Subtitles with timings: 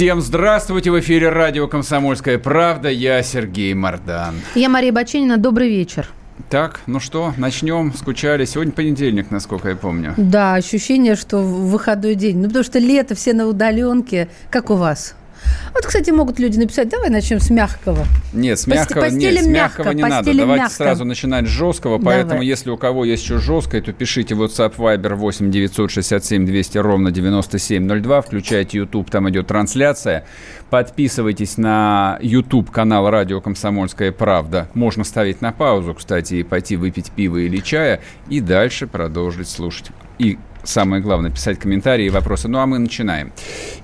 [0.00, 0.90] Всем здравствуйте!
[0.90, 2.88] В эфире радио «Комсомольская правда».
[2.88, 4.36] Я Сергей Мордан.
[4.54, 5.36] Я Мария Баченина.
[5.36, 6.08] Добрый вечер.
[6.48, 7.92] Так, ну что, начнем.
[7.92, 8.46] Скучали.
[8.46, 10.14] Сегодня понедельник, насколько я помню.
[10.16, 12.38] Да, ощущение, что выходной день.
[12.38, 14.28] Ну, потому что лето, все на удаленке.
[14.48, 15.16] Как у вас?
[15.72, 18.06] Вот, кстати, могут люди написать, давай начнем с мягкого.
[18.32, 20.34] Нет, с мягкого, постелим нет, с мягко, мягкого не надо.
[20.34, 20.74] Давайте мягко.
[20.74, 21.98] сразу начинать с жесткого.
[21.98, 22.16] Давай.
[22.16, 27.10] Поэтому, если у кого есть еще жесткое, то пишите WhatsApp Viber 8 967 200 ровно
[27.10, 28.22] 9702.
[28.22, 30.24] Включайте YouTube, там идет трансляция.
[30.70, 34.68] Подписывайтесь на YouTube канал Радио Комсомольская правда.
[34.74, 39.90] Можно ставить на паузу, кстати, и пойти выпить пиво или чая, и дальше продолжить слушать.
[40.18, 42.48] И самое главное, писать комментарии и вопросы.
[42.48, 43.32] Ну а мы начинаем.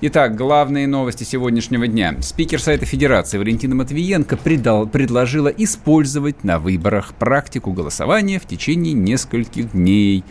[0.01, 2.15] Итак, главные новости сегодняшнего дня.
[2.21, 9.71] Спикер Совета Федерации Валентина Матвиенко предал- предложила использовать на выборах практику голосования в течение нескольких
[9.71, 10.23] дней.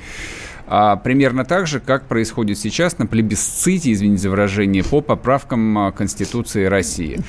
[0.66, 5.92] А, примерно так же, как происходит сейчас на плебисците, извините за выражение, по поправкам а,
[5.92, 7.20] Конституции России.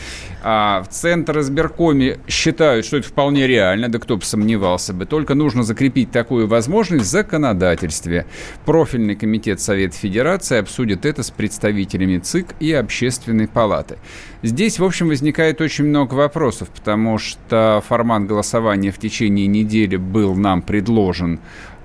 [0.43, 5.05] А, в Центр избиркоме считают, что это вполне реально, да кто бы сомневался бы.
[5.05, 8.25] Только нужно закрепить такую возможность в законодательстве.
[8.65, 13.97] Профильный комитет Совета Федерации обсудит это с представителями ЦИК и Общественной палаты.
[14.41, 20.35] Здесь, в общем, возникает очень много вопросов, потому что формат голосования в течение недели был
[20.35, 21.39] нам предложен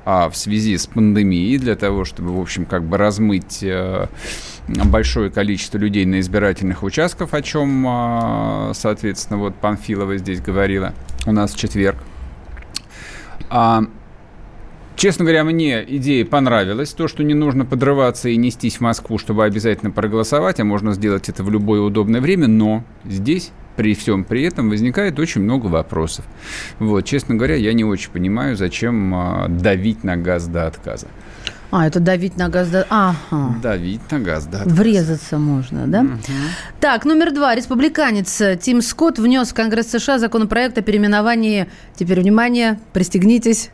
[0.05, 4.09] а, в связи с пандемией, для того, чтобы, в общем, как бы размыть э,
[4.69, 10.95] большое количество людей на избирательных участках, о чем, а, соответственно, вот Панфилова здесь говорила
[11.27, 11.99] у нас в четверг.
[13.49, 13.85] А,
[14.97, 16.93] Честно говоря, мне идея понравилась.
[16.93, 21.29] То, что не нужно подрываться и нестись в Москву, чтобы обязательно проголосовать, а можно сделать
[21.29, 26.27] это в любое удобное время, но здесь при всем при этом возникает очень много вопросов.
[26.79, 31.07] Вот, честно говоря, я не очень понимаю, зачем а, давить на газ до отказа.
[31.71, 32.69] А, это давить на газ.
[32.69, 33.57] да- Ага.
[33.63, 34.77] Давить на газ до отказа.
[34.77, 36.07] Врезаться можно, да?
[36.81, 37.55] Так, номер два.
[37.55, 41.67] Республиканец Тим Скотт внес в Конгресс США законопроект о переименовании,
[41.97, 43.71] теперь внимание, пристегнитесь,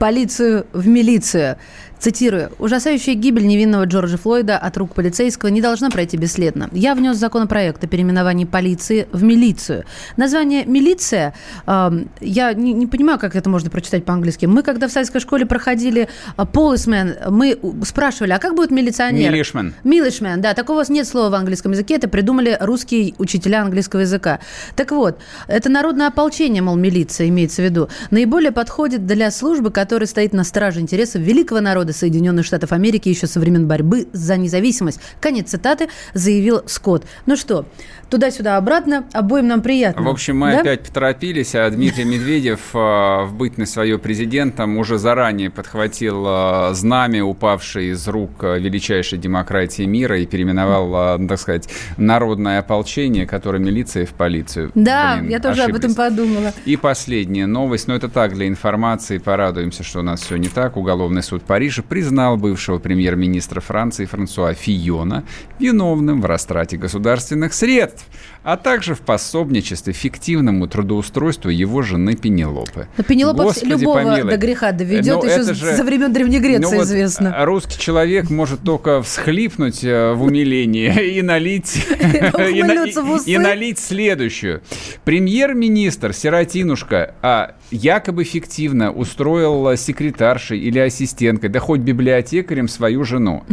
[0.00, 1.58] полицию в милицию.
[2.00, 2.50] Цитирую.
[2.58, 6.70] «Ужасающая гибель невинного Джорджа Флойда от рук полицейского не должна пройти бесследно.
[6.72, 9.84] Я внес законопроект о переименовании полиции в милицию.
[10.16, 11.34] Название «милиция»
[11.66, 14.46] эм, я не, не понимаю, как это можно прочитать по-английски.
[14.46, 16.08] Мы, когда в советской школе проходили
[16.54, 19.30] полисмен, мы спрашивали, а как будет милиционер?
[19.30, 19.74] Милишмен.
[19.84, 24.40] Милишмен, да, такого нет слова в английском языке, это придумали русские учителя английского языка.
[24.74, 25.18] Так вот,
[25.48, 30.44] это народное ополчение, мол, милиция имеется в виду, наиболее подходит для службы, которая стоит на
[30.44, 35.00] страже интересов великого народа Соединенных Штатов Америки еще со времен борьбы за независимость.
[35.20, 37.04] Конец цитаты заявил Скотт.
[37.26, 37.66] Ну что,
[38.08, 40.02] туда-сюда, обратно, обоим нам приятно.
[40.02, 40.60] В общем, мы Да?
[40.60, 42.78] опять поторопились, а Дмитрий Медведев э,
[43.24, 49.82] в бытность свое президентом уже заранее подхватил э, знамя, упавшее из рук э, величайшей демократии
[49.84, 54.70] мира, и переименовал, так сказать, народное ополчение, которое милиция в полицию.
[54.74, 55.96] Да, Блин, я тоже об этом ошиблись.
[55.96, 56.52] подумала.
[56.64, 60.76] И последняя новость, но это так, для информации, порадуемся, что у нас все не так.
[60.76, 65.24] Уголовный суд Парижа признал бывшего премьер-министра Франции Франсуа Фийона
[65.58, 68.06] виновным в растрате государственных средств,
[68.42, 72.88] а также в пособничестве фиктивному трудоустройству его жены Пенелопы.
[72.96, 74.30] Но Пенелопа Господи любого помилуй.
[74.30, 77.34] до греха доведет, Ну, еще же- со времен Древней Греции ну вот, известно.
[77.36, 81.86] а, Русский человек может только всхлипнуть э, в умилении и налить
[83.26, 84.62] и налить следующую.
[85.04, 93.44] Премьер-министр Сиротинушка а, якобы фиктивно устроил секретаршей или ассистенткой, да хоть библиотекарем свою жену.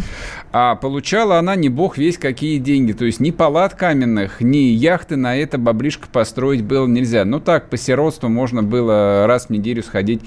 [0.51, 2.93] А получала она не бог весь какие деньги.
[2.93, 7.25] То есть ни палат каменных, ни яхты на это баблишко построить было нельзя.
[7.25, 10.21] Ну так, по сиротству можно было раз в неделю сходить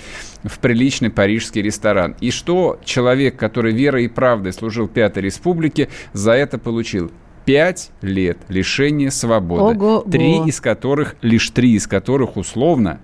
[0.45, 2.17] в приличный парижский ресторан.
[2.21, 7.11] И что человек, который верой и правдой служил Пятой Республике, за это получил?
[7.47, 9.63] Пять лет лишения свободы.
[9.81, 10.11] Ого-го.
[10.11, 13.01] Три из которых, лишь три из которых условно,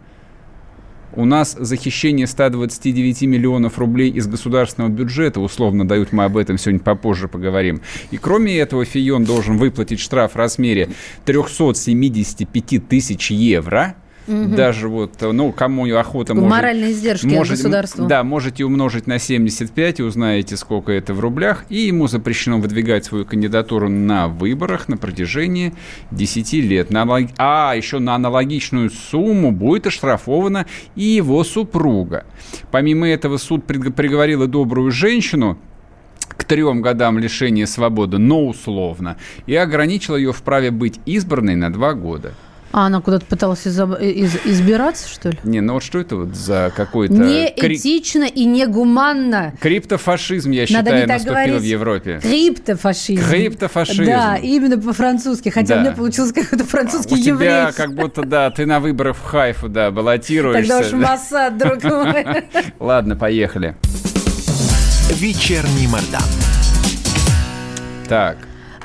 [1.16, 6.80] у нас захищение 129 миллионов рублей из государственного бюджета, условно дают, мы об этом сегодня
[6.80, 7.80] попозже поговорим.
[8.10, 10.90] И кроме этого, Фион должен выплатить штраф в размере
[11.24, 13.96] 375 тысяч евро.
[14.26, 14.56] Угу.
[14.56, 16.50] Даже вот, ну, кому охота может...
[16.50, 18.06] Моральные издержки может, государства.
[18.06, 21.64] Да, можете умножить на 75 и узнаете, сколько это в рублях.
[21.68, 25.74] И ему запрещено выдвигать свою кандидатуру на выборах на протяжении
[26.10, 26.90] 10 лет.
[26.90, 27.06] На,
[27.38, 32.24] а, еще на аналогичную сумму будет оштрафована и его супруга.
[32.70, 35.58] Помимо этого, суд приговорил и добрую женщину,
[36.36, 41.72] к трем годам лишения свободы, но условно, и ограничил ее в праве быть избранной на
[41.72, 42.34] два года.
[42.72, 45.38] А она куда-то пыталась из из избираться, что ли?
[45.44, 47.14] Не, ну вот что это вот за какой-то...
[47.14, 48.42] Неэтично кри...
[48.42, 49.54] и негуманно.
[49.60, 51.60] Криптофашизм, я Надо считаю, наступил говорить.
[51.60, 52.20] в Европе.
[52.22, 53.28] Криптофашизм.
[53.28, 54.04] Криптофашизм.
[54.04, 55.76] Да, именно по-французски, хотя да.
[55.76, 57.48] у меня получился какой-то французский у еврей.
[57.48, 60.68] тебя как будто, да, ты на выборах в Хайфу, да, баллотируешься.
[60.68, 62.44] Тогда уж Масад, друг мой.
[62.78, 63.76] Ладно, поехали.
[65.10, 66.22] Вечерний Мордан.
[68.08, 68.36] Так,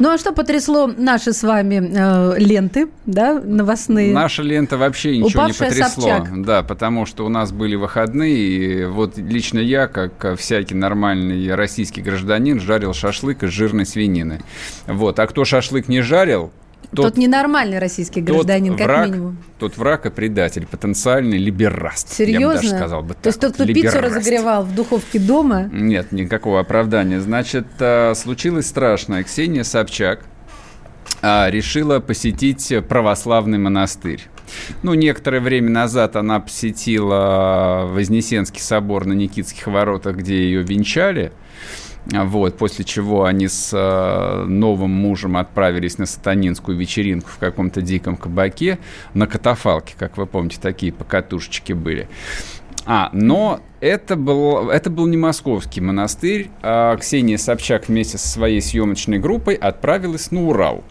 [0.02, 4.14] ну а что потрясло наши с вами э, ленты, да, новостные?
[4.14, 6.02] Наша лента вообще ничего Упавшая не потрясло.
[6.02, 6.42] Собчак.
[6.44, 12.02] Да, потому что у нас были выходные, и вот лично я, как всякий нормальный российский
[12.02, 14.42] гражданин, жарил шашлык из жирной свинины.
[14.88, 15.20] Вот.
[15.20, 16.52] А кто шашлык не жарил,
[16.90, 19.38] тот, тот ненормальный российский гражданин, как враг, минимум.
[19.60, 22.10] Тот враг и предатель, потенциальный либераст.
[22.10, 22.40] Серьезно?
[22.40, 23.14] Я бы даже сказал бы.
[23.14, 23.96] То есть тот, кто либераст.
[23.96, 25.70] пиццу разогревал в духовке дома?
[25.72, 27.22] Нет, никакого оправдания.
[27.22, 29.24] Значит, э, случилось страшное.
[29.24, 30.22] Ксения Собчак
[31.22, 34.22] э, решила посетить православный монастырь.
[34.84, 41.32] Ну, некоторое время назад она посетила Вознесенский собор на Никитских воротах, где ее венчали.
[42.06, 48.18] Вот, после чего они с э, новым мужем отправились на сатанинскую вечеринку в каком-то диком
[48.18, 48.80] кабаке
[49.14, 52.10] на катафалке, как вы помните, такие покатушечки были.
[52.86, 58.62] А, но это был, это был не московский монастырь, а Ксения Собчак вместе со своей
[58.62, 60.84] съемочной группой отправилась на Урал,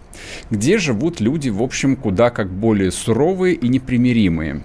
[0.50, 4.62] где живут люди, в общем, куда как более суровые и непримиримые.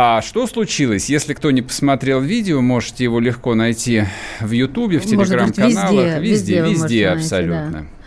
[0.00, 1.08] А что случилось?
[1.08, 4.04] Если кто не посмотрел видео, можете его легко найти
[4.38, 7.70] в Ютубе, в телеграм-каналах, везде, везде, везде абсолютно.
[7.70, 7.97] Найти, да.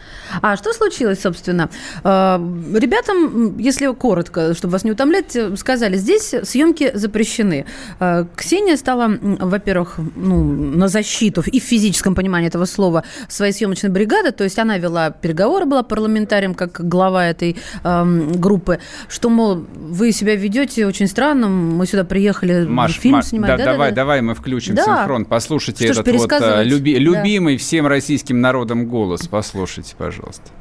[0.42, 1.70] А что случилось, собственно?
[2.04, 2.42] А,
[2.74, 7.66] ребятам, если коротко, чтобы вас не утомлять, сказали, здесь съемки запрещены.
[8.00, 13.90] А, Ксения стала, во-первых, ну, на защиту и в физическом понимании этого слова своей съемочной
[13.90, 20.12] бригады, то есть она вела переговоры, была парламентарием, как глава этой группы, что, мол, вы
[20.12, 23.52] себя ведете очень странно, мы сюда приехали Маш, фильм Маш, снимать.
[23.52, 24.86] Да, да, давай, да, давай мы включим да.
[24.86, 27.60] синхрон, послушайте что этот вот э, люби, любимый да.
[27.60, 30.52] всем российским народом голос, послушайте, пожалуйста пожалуйста.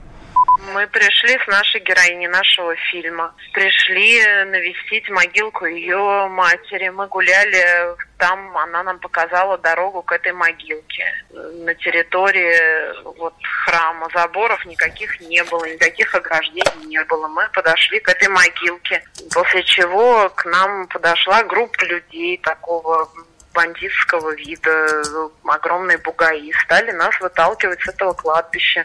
[0.75, 3.35] Мы пришли с нашей героиней нашего фильма.
[3.53, 6.91] Пришли навестить могилку ее матери.
[6.91, 11.05] Мы гуляли там, она нам показала дорогу к этой могилке.
[11.31, 13.35] На территории вот
[13.65, 17.27] храма заборов никаких не было, никаких ограждений не было.
[17.29, 19.03] Мы подошли к этой могилке,
[19.33, 23.09] после чего к нам подошла группа людей такого
[23.55, 25.03] бандитского вида,
[25.45, 28.85] огромные бугаи, стали нас выталкивать с этого кладбища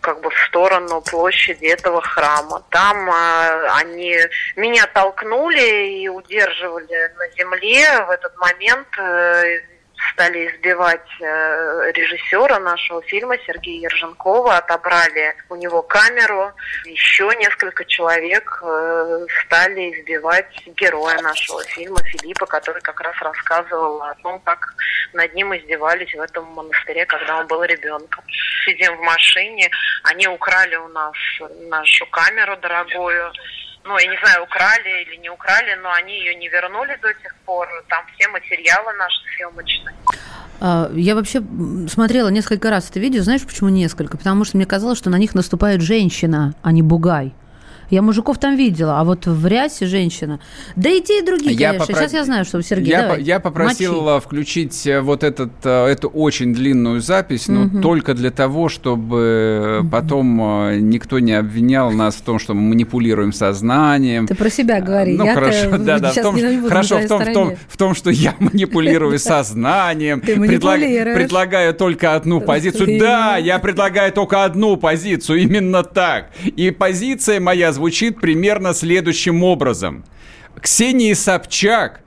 [0.00, 2.62] как бы в сторону площади этого храма.
[2.70, 4.16] Там э, они
[4.56, 8.04] меня толкнули и удерживали на земле.
[8.06, 9.60] В этот момент э,
[10.12, 16.52] стали избивать э, режиссера нашего фильма Сергея Ерженкова, отобрали у него камеру.
[16.84, 24.14] Еще несколько человек э, стали избивать героя нашего фильма Филиппа, который как раз рассказывал о
[24.22, 24.74] том, как
[25.12, 28.24] над ним издевались в этом монастыре, когда он был ребенком.
[28.64, 29.70] Сидим в машине,
[30.04, 31.14] они украли у нас
[31.68, 33.32] нашу камеру дорогую,
[33.84, 37.34] ну, я не знаю, украли или не украли, но они ее не вернули до сих
[37.44, 37.68] пор.
[37.88, 39.94] Там все материалы наши съемочные.
[40.60, 41.42] А, я вообще
[41.88, 43.22] смотрела несколько раз это видео.
[43.22, 44.18] Знаешь, почему несколько?
[44.18, 47.32] Потому что мне казалось, что на них наступает женщина, а не бугай.
[47.90, 50.38] Я мужиков там видела, а вот в рясе женщина.
[50.76, 51.86] Да и те, и другие, я конечно.
[51.86, 52.00] Попро...
[52.00, 54.24] Сейчас я знаю, что Сергей, я, давай, я попросил мочи.
[54.24, 57.80] включить э, вот этот, э, эту очень длинную запись, но угу.
[57.80, 63.32] только для того, чтобы потом э, никто не обвинял нас в том, что мы манипулируем
[63.32, 64.28] сознанием.
[64.28, 65.16] Ты про себя говори.
[65.16, 66.10] Ну, хорошо, да, да.
[66.12, 66.36] В том,
[66.68, 73.00] хорошо, в том, в, том, в том, что я манипулирую сознанием, предлагаю только одну позицию.
[73.00, 76.30] Да, я предлагаю только одну позицию, именно так.
[76.44, 77.79] И позиция моя звучит
[78.20, 80.04] примерно следующим образом.
[80.60, 82.02] Ксении Собчак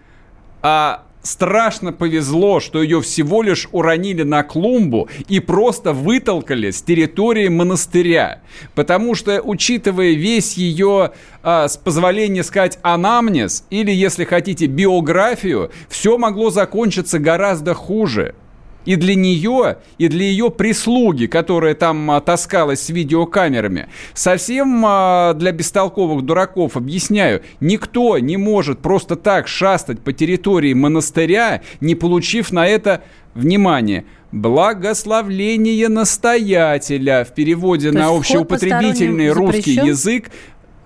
[0.61, 7.47] а, страшно повезло, что ее всего лишь уронили на клумбу и просто вытолкали с территории
[7.47, 8.41] монастыря.
[8.75, 16.17] Потому что, учитывая весь ее, а, с позволения сказать, анамнез, или, если хотите, биографию, все
[16.17, 18.35] могло закончиться гораздо хуже.
[18.85, 23.87] И для нее, и для ее прислуги, которая там а, таскалась с видеокамерами.
[24.13, 31.61] Совсем а, для бестолковых дураков объясняю, никто не может просто так шастать по территории монастыря,
[31.81, 33.01] не получив на это
[33.33, 37.23] внимание благословление настоятеля.
[37.23, 40.31] В переводе То на общеупотребительный русский посторонним язык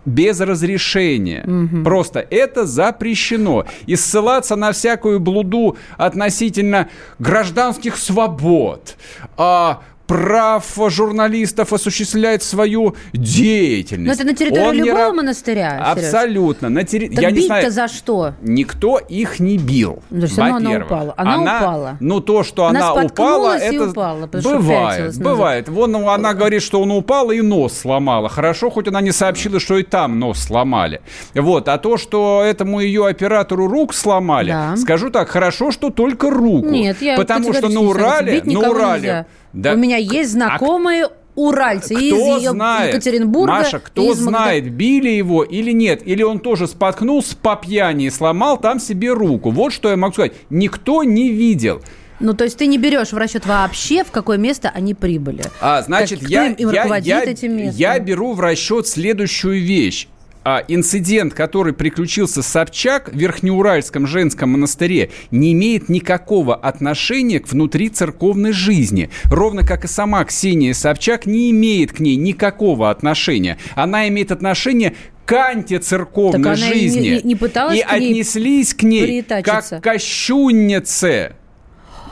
[0.08, 1.46] без разрешения.
[1.84, 3.66] Просто это запрещено.
[3.86, 8.96] И ссылаться на всякую блуду относительно гражданских свобод,
[9.36, 14.08] а, прав журналистов осуществлять свою деятельность.
[14.08, 15.78] Но это на территории Он не любого ра- монастыря?
[15.92, 16.70] Абсолютно.
[16.70, 18.34] На терри- Так Я не бить-то знаю, за что?
[18.42, 20.02] Никто их не бил.
[20.10, 20.88] То есть она- она во-первых.
[20.88, 21.14] упала.
[21.18, 21.98] Она упала.
[22.00, 25.70] Ну, то, что Она она, упала, это упала, бывает, бывает.
[25.70, 28.30] Вон ну, она говорит, что он упал и нос сломала.
[28.30, 31.02] Хорошо, хоть она не сообщила, что и там нос сломали.
[31.36, 31.68] Вот.
[31.68, 34.78] А то, что этому ее оператору рук сломали, Да.
[34.78, 36.70] скажу так, хорошо, что только руку.
[36.70, 37.78] Нет, я Потому что на не.
[37.78, 39.00] Урале, на Урале.
[39.02, 39.26] нельзя.
[39.58, 39.74] Да.
[39.74, 43.52] У меня есть А знакомые уральцы из кто ее знает, Екатеринбурга.
[43.54, 48.06] Маша, кто из Магда- знает, били его или нет, или он тоже споткнулся по пьяни
[48.06, 49.50] и сломал там себе руку.
[49.52, 50.34] Вот что я могу сказать.
[50.50, 51.82] Никто не видел.
[52.20, 55.44] Ну, то есть ты не берешь в расчет вообще, в какое место они прибыли.
[55.62, 57.80] А, значит, Кто я, им я, руководит я, этим местом?
[57.80, 60.08] я беру в расчет следующую вещь.
[60.50, 67.50] А, инцидент, который приключился с Собчак в Верхнеуральском женском монастыре, не имеет никакого отношения к
[67.52, 69.10] внутрицерковной жизни.
[69.26, 73.58] Ровно как и сама Ксения Собчак не имеет к ней никакого отношения.
[73.76, 74.94] Она имеет отношение
[75.26, 77.22] к антицерковной Так она и не- жизни.
[77.26, 81.34] не- пыталась и к ней отнеслись к ней как к кощуннице.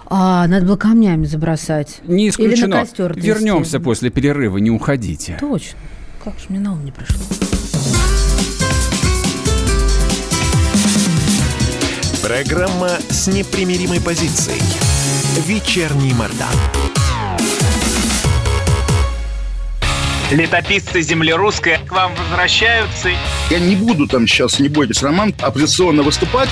[0.08, 2.02] А, надо было камнями забросать.
[2.06, 2.68] Не Или исключено.
[2.76, 3.14] на костер.
[3.18, 5.38] Вернемся после перерыва, не уходите.
[5.40, 5.80] Точно.
[6.22, 7.22] Как же мне на ум не пришло.
[12.26, 14.60] Программа с непримиримой позицией.
[15.46, 16.48] Вечерний Мордан.
[20.32, 23.10] Летописцы земли русской к вам возвращаются.
[23.52, 26.50] Я не буду там сейчас, не бойтесь, Роман, оппозиционно выступать.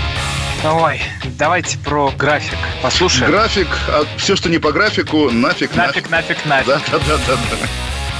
[0.63, 1.01] Ой,
[1.39, 3.31] давайте про график послушаем.
[3.31, 6.67] График, а все, что не по графику, нафиг, Нафиг, нафиг, нафиг.
[6.67, 7.67] Да, да, да, да, да.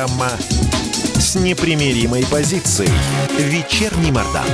[0.00, 0.30] Программа
[1.18, 2.88] с непримиримой позицией.
[3.38, 4.46] Вечерний Мордан.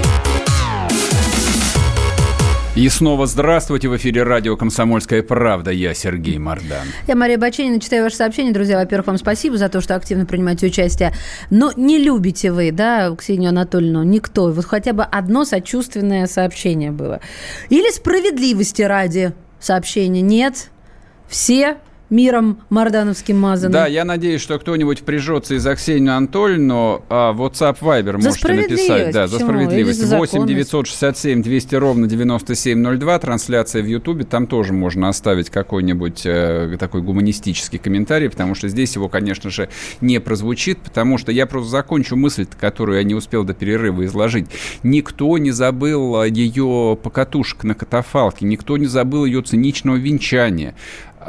[2.74, 3.88] И снова здравствуйте.
[3.88, 5.70] В эфире радио «Комсомольская правда».
[5.70, 6.88] Я Сергей Мордан.
[7.06, 8.50] Я Мария Баченина, читаю ваши сообщения.
[8.50, 11.14] Друзья, во-первых, вам спасибо за то, что активно принимаете участие.
[11.50, 14.50] Но не любите вы, да, Ксению Анатольевну, никто.
[14.50, 17.20] Вот хотя бы одно сочувственное сообщение было.
[17.68, 20.22] Или справедливости ради сообщения.
[20.22, 20.70] Нет,
[21.28, 21.76] все
[22.10, 23.72] миром мордановским мазаны.
[23.72, 27.02] Да, я надеюсь, что кто-нибудь впряжется из Ксению Анатольевну.
[27.08, 28.38] А WhatsApp Viber За можете написать.
[28.38, 29.12] справедливость.
[29.12, 29.50] Да, за Почему?
[29.50, 30.00] справедливость.
[30.00, 30.48] За 8 законность.
[30.48, 33.18] 967 200 ровно 9702.
[33.18, 34.24] Трансляция в Ютубе.
[34.24, 39.68] Там тоже можно оставить какой-нибудь э, такой гуманистический комментарий, потому что здесь его, конечно же,
[40.00, 44.46] не прозвучит, потому что я просто закончу мысль, которую я не успел до перерыва изложить.
[44.82, 50.74] Никто не забыл э, ее покатушек на катафалке, никто не забыл ее циничного венчания.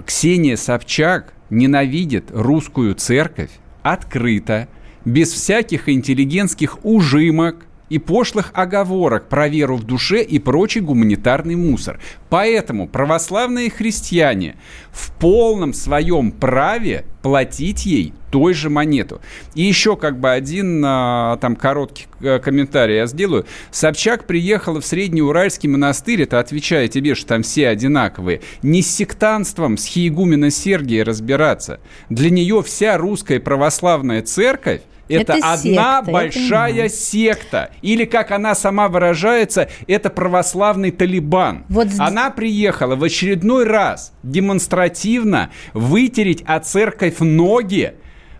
[0.06, 3.52] Ксения Собчак ненавидит русскую церковь
[3.84, 4.68] открыто,
[5.06, 12.00] без всяких интеллигентских ужимок и пошлых оговорок про веру в душе и прочий гуманитарный мусор.
[12.30, 14.58] Поэтому православные христиане
[14.92, 19.22] в полном своем праве платить ей той же монету.
[19.56, 23.46] И еще как бы один а, там короткий э, комментарий я сделаю.
[23.72, 29.78] Собчак приехала в Среднеуральский монастырь, это отвечая тебе, что там все одинаковые, не с сектантством,
[29.78, 31.80] с хиегумена Сергия разбираться.
[32.10, 37.72] Для нее вся русская православная церковь это, Это одна секта, большая секта.
[37.82, 41.66] Или, как она сама выражается, это православный Талибан.
[41.70, 47.94] Вот Она приехала в очередной раз демонстративно вытереть о церковь ноги,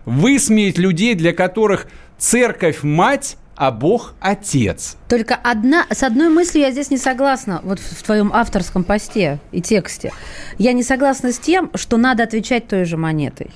[0.08, 1.86] высмеять людей, для которых
[2.18, 4.96] церковь мать, а Бог отец.
[5.08, 9.60] Только одна, с одной мыслью я здесь не согласна, вот в твоем авторском посте и
[9.60, 10.12] тексте.
[10.58, 13.50] Я не согласна с тем, что надо отвечать той же монетой.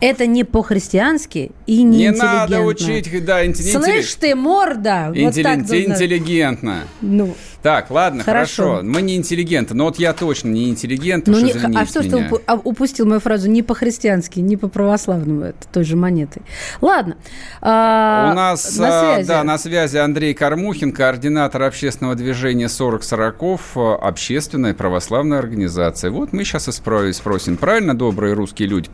[0.00, 2.24] Это не по-христиански и не, Не интеллигентно.
[2.32, 5.08] надо учить, да, интелли- Слышь ты, морда!
[5.08, 6.84] Вот интелли- так должна- интеллигентно.
[7.02, 8.62] Ну, Так, ладно, хорошо.
[8.70, 8.82] Хорошо.
[8.86, 9.74] Мы не интеллигенты.
[9.74, 12.28] Но вот я точно не интеллигент, Ну, не- а что ты меня.
[12.28, 16.42] упу- а, упустил мою фразу не по-христиански, не по-православному, это той же монетой.
[16.80, 17.16] Ладно.
[17.60, 19.28] а, У нас, на а, связи.
[19.28, 26.10] да, на связи Андрей Кормухин, координатор общественного движения 40 сороков, а, общественная православная организация.
[26.10, 28.88] Вот мы сейчас и спро- спросим, правильно добрые русские люди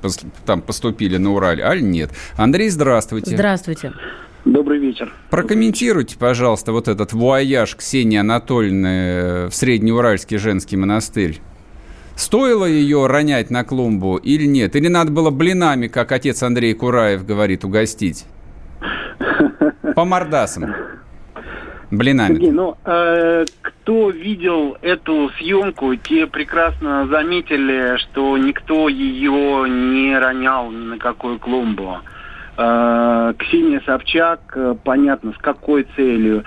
[0.44, 2.11] там поступили на Урале, аль нет?
[2.37, 3.35] Андрей, здравствуйте.
[3.35, 3.92] Здравствуйте.
[4.47, 5.12] Добрый вечер.
[5.29, 11.41] Прокомментируйте, пожалуйста, вот этот вуаяж Ксении Анатольевны э, в Среднеуральский женский монастырь.
[12.15, 14.76] Стоило ее ронять на клумбу или нет?
[14.76, 18.25] Или надо было блинами, как отец Андрей Кураев говорит, угостить?
[19.97, 20.73] По мордасам.
[21.91, 22.35] Блинами.
[22.35, 30.71] Сергей, ну, э, кто видел эту съемку, те прекрасно заметили, что никто ее не ронял
[30.71, 31.97] ни на какую клумбу.
[31.97, 32.15] Э,
[33.39, 36.41] Ксения Собчак, э, понятно, с какой целью.
[36.41, 36.43] э,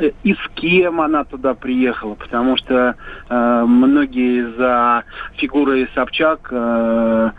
[0.00, 2.94] и с кем она туда приехала, потому что
[3.28, 5.04] э, многие за
[5.36, 7.30] фигурой Собчак э,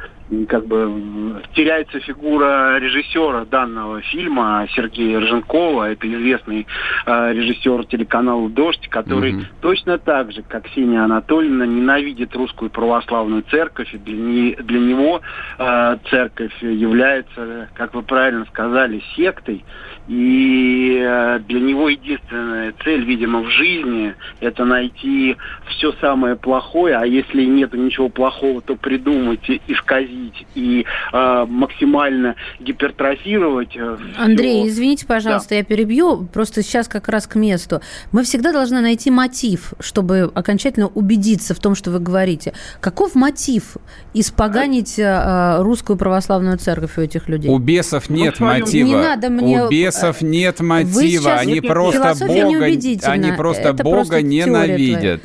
[0.48, 6.66] как бы теряется фигура режиссера данного фильма Сергея Рженкова, это известный
[7.06, 9.46] э, режиссер телеканала «Дождь», который Мгм.
[9.62, 15.22] точно так же, как Ксения Анатольевна, ненавидит русскую православную церковь, и для, не- для него
[15.60, 19.64] э, церковь является, как вы правильно сказали, сектой,
[20.08, 25.38] и э, для него единственная цель, видимо, в жизни– это найти
[25.70, 32.36] все самое плохое, а если нету ничего плохого, то придумать, и исказить и э, максимально
[32.60, 33.76] гипертрофировать.
[33.76, 34.70] э, Андрей, всё.
[34.70, 36.28] извините, пожалуйста, я перебью.
[36.34, 37.82] Просто сейчас как раз к месту.
[38.12, 42.54] Мы всегда должны найти мотив, чтобы окончательно убедиться в том, что вы говорите.
[42.82, 43.78] Каков мотив
[44.14, 47.50] испоганить э, русскую православную церковь у этих людей?
[47.50, 48.88] У бесов нет своем- мотива.
[48.88, 51.36] Не надо мне- У бесов нет Вы мотива.
[51.36, 52.66] Они Нет, просто Бога,
[53.12, 55.22] они просто Это Бога просто ненавидят.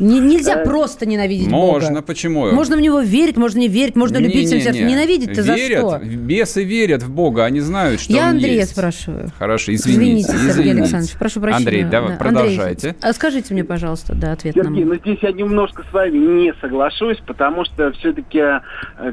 [0.00, 2.02] Не- нельзя просто ненавидеть Можно, Бога.
[2.02, 2.50] почему?
[2.50, 4.86] Можно в него верить, можно не верить, можно любить всем сердцем.
[4.86, 4.94] Не-не-не.
[5.00, 5.98] Ненавидеть-то за Верят, что?
[6.04, 8.70] Бесы верят в Бога, они знают, что Я он Андрея есть.
[8.72, 9.30] спрашиваю.
[9.38, 10.28] Хорошо, извините.
[10.32, 10.78] Сергей извините.
[10.80, 11.66] Александрович, прошу прощения.
[11.66, 12.88] Андрей, давай, Да, продолжайте.
[12.88, 14.96] Андрей, а скажите мне, пожалуйста, да, ответ на Сергей, мой.
[14.96, 18.40] ну здесь я немножко с вами не соглашусь, потому что все-таки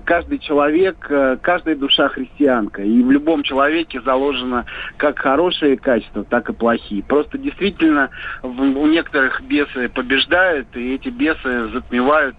[0.06, 2.82] каждый человек, э, каждая душа христианка.
[2.82, 4.65] И в любом человеке заложено
[4.97, 7.04] как хорошие качества, так и плохие.
[7.04, 8.10] Просто действительно
[8.43, 12.35] у некоторых бесы побеждают, и эти бесы затмевают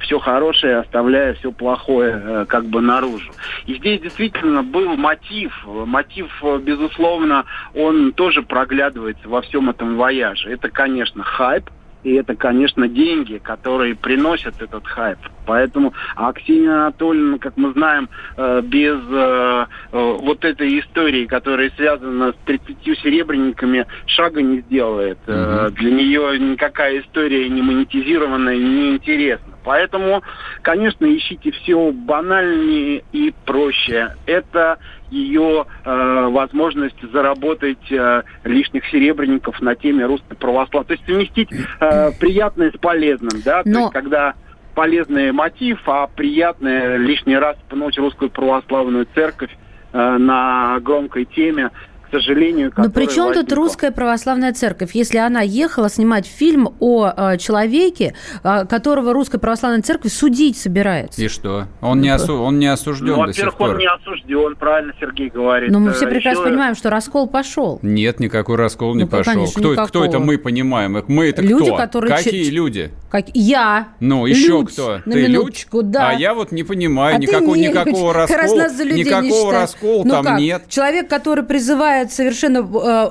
[0.00, 3.32] все хорошее, оставляя все плохое э, как бы наружу.
[3.66, 5.52] И здесь действительно был мотив.
[5.66, 10.50] Мотив, э, безусловно, он тоже проглядывается во всем этом вояже.
[10.50, 11.70] Это, конечно, хайп,
[12.02, 15.18] и это, конечно, деньги, которые приносят этот хайп.
[15.46, 21.70] Поэтому, а Ксения Анатольевна, как мы знаем, э, без э, э, вот этой истории, которая
[21.76, 25.18] связана с 30 серебряниками, шага не сделает.
[25.26, 25.74] Мгм.
[25.74, 29.49] Для нее никакая история не монетизированная, не интересна.
[29.64, 30.22] Поэтому,
[30.62, 34.14] конечно, ищите все банальнее и проще.
[34.26, 34.78] Это
[35.10, 40.86] ее э, возможность заработать э, лишних серебряников на теме русской православия.
[40.86, 44.34] То есть совместить э, приятное с полезным, да, то Но- есть когда
[44.74, 49.50] полезный мотив, а приятное лишний раз пнуть русскую православную церковь
[49.92, 51.70] э, на громкой теме,
[52.10, 53.56] к сожалению, Но при чем тут возникла.
[53.56, 59.82] русская православная церковь, если она ехала снимать фильм о э, человеке, э, которого русская православная
[59.82, 61.22] церковь судить собирается?
[61.22, 61.66] И что?
[61.80, 63.70] Он не, осу- он не осужден Ну, до сих во-первых, пор.
[63.70, 65.70] он не осужден, правильно Сергей говорит.
[65.70, 67.78] Но мы Э, все прекрасно еще- понимаем, что раскол пошел.
[67.82, 69.32] Нет, никакой раскол не Ну, пошел.
[69.34, 69.88] конечно, кто, никакого.
[69.88, 71.04] кто это мы понимаем?
[71.06, 71.76] Мы это Люди, кто?
[71.76, 72.90] которые Какие чё- люди?
[73.10, 73.88] Как я.
[74.00, 75.00] Ну, еще Людь, кто?
[75.04, 75.90] На Ты минуточку, людь?
[75.90, 76.10] да.
[76.10, 80.38] А я вот не понимаю, А никакого, не никакого раскола, никакого раскола Ну там как?
[80.38, 80.62] нет.
[80.68, 82.58] Человек, который призывает совершенно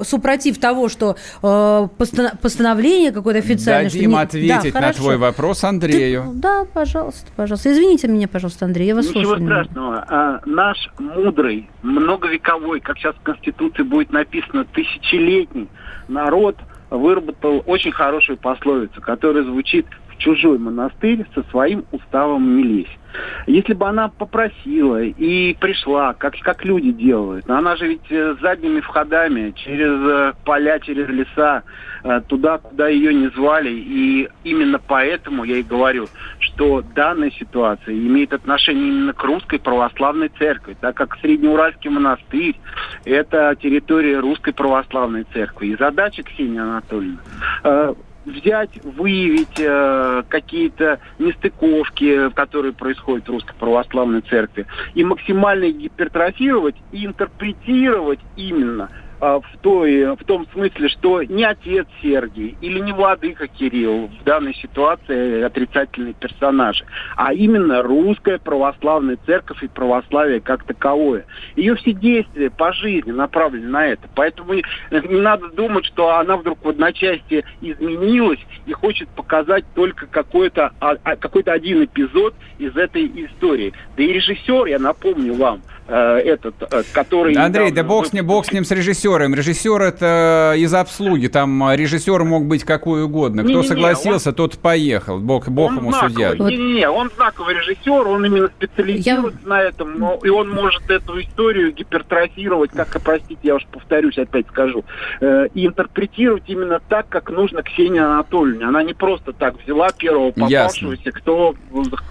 [0.01, 3.89] э, супротив того, что э, постано- постановление какое-то официальное...
[3.91, 4.99] Дадим что не- ответить Да, на хорошо.
[4.99, 6.31] твой вопрос Ты- Андрею.
[6.35, 7.71] Да, пожалуйста, пожалуйста.
[7.71, 9.37] Извините меня, пожалуйста, Андрей, я вас Ничего слушаю.
[9.39, 9.65] внимательно.
[9.73, 10.05] страшного.
[10.09, 15.67] А, наш мудрый, многовековой, как сейчас в Конституции будет написано, тысячелетний
[16.07, 16.55] народ
[16.89, 22.99] выработал очень хорошую пословицу, которая звучит «в чужой монастырь со своим уставом не лезь».
[23.47, 28.35] Если бы она попросила и пришла, как, как люди делают, но она же ведь э,
[28.41, 31.63] задними входами, через э, поля, через леса,
[32.03, 33.71] э, туда, куда ее не звали.
[33.71, 36.07] И именно поэтому я и говорю,
[36.39, 42.55] что данная ситуация имеет отношение именно к русской православной церкви, так как Среднеуральский монастырь–
[43.05, 45.67] это территория русской православной церкви.
[45.67, 47.17] И задача Ксении Анатольевны
[47.63, 47.93] э,
[48.29, 57.05] взять, выявить э, какие-то нестыковки, которые происходят в Русской Православной Церкви, и максимально гипертрофировать и
[57.05, 58.89] интерпретировать именно
[59.19, 64.55] в, той, в том смысле, что не отец Сергий или не владыка Кирилл в данной
[64.55, 71.25] ситуации отрицательные персонажи, а именно русская православная церковь и православие как таковое.
[71.55, 74.07] Ее все действия по жизни направлены на это.
[74.15, 80.71] Поэтому не надо думать, что она вдруг в одночасье изменилась и хочет показать только какой-то
[80.79, 83.73] а, а, какой один эпизод из этой истории.
[83.97, 87.33] Да и режиссер, я напомню вам, Э, этот, э, который...
[87.33, 89.08] Андрей, да бог с, ним, бог с ним с режиссером.
[89.17, 91.27] Режиссер это из обслуги.
[91.27, 93.43] Там режиссер мог быть какой угодно.
[93.43, 94.35] Кто не, не, согласился, он...
[94.35, 95.19] тот поехал.
[95.19, 96.37] Бог, бог ему знаковый.
[96.37, 96.49] судья.
[96.49, 99.49] Не-не-не, он знаковый режиссер, он именно специализируется я...
[99.49, 104.47] на этом, но, и он может эту историю гипертрофировать, как, простите, я уж повторюсь, опять
[104.47, 104.83] скажу,
[105.21, 108.65] э, и интерпретировать именно так, как нужно Ксении Анатольевне.
[108.65, 111.55] Она не просто так взяла первого попавшегося, кто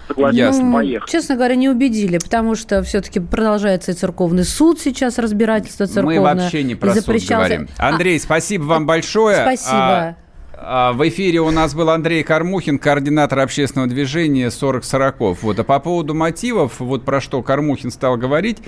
[0.07, 1.11] согласился ну, поехать.
[1.11, 6.21] Честно говоря, не убедили, потому что все-таки продолжает продолжается и церковный суд сейчас, разбирательство церковное.
[6.21, 7.69] Мы вообще не про суд говорим.
[7.79, 9.37] Андрей, а, спасибо вам большое.
[9.43, 9.77] Спасибо.
[9.77, 10.17] А,
[10.61, 15.43] а, в эфире у нас был Андрей Кармухин, координатор общественного движения 40 сороков.
[15.43, 15.59] Вот.
[15.59, 18.59] А по поводу мотивов, вот про что Кармухин стал говорить,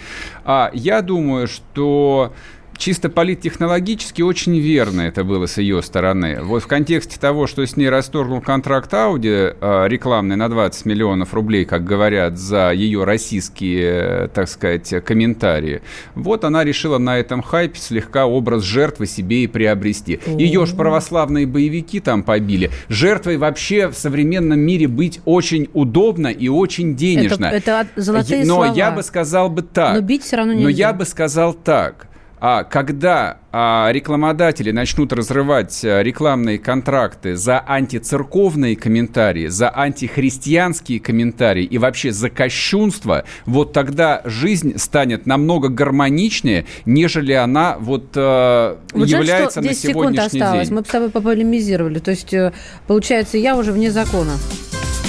[0.44, 2.32] а, я думаю, что
[2.80, 6.38] чисто политтехнологически очень верно это было с ее стороны.
[6.42, 11.34] Вот в контексте того, что с ней расторгнул контракт Audi э, рекламный на 20 миллионов
[11.34, 15.82] рублей, как говорят, за ее российские, так сказать, комментарии,
[16.14, 20.18] вот она решила на этом хайпе слегка образ жертвы себе и приобрести.
[20.26, 22.70] Ее ж православные боевики там побили.
[22.88, 27.46] Жертвой вообще в современном мире быть очень удобно и очень денежно.
[27.46, 28.72] Это, это золотые Но слова.
[28.74, 29.94] я бы сказал бы так.
[29.94, 30.64] Но бить все равно нельзя.
[30.64, 32.09] Но я бы сказал так
[32.40, 41.64] а когда а, рекламодатели начнут разрывать а, рекламные контракты за антицерковные комментарии, за антихристианские комментарии
[41.64, 49.06] и вообще за кощунство, вот тогда жизнь станет намного гармоничнее, нежели она вот, а, вот
[49.06, 50.68] является жаль, что 10 на сегодняшний секунд осталось.
[50.68, 50.76] день.
[50.78, 51.98] Мы с тобой пополемизировали.
[51.98, 52.52] То есть, э,
[52.86, 54.32] получается, я уже вне закона.